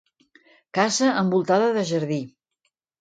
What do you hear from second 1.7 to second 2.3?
de jardí.